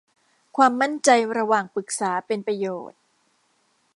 [0.55, 2.99] ความมั่นใจระหว่างปรึกษาเป็นประโยชน์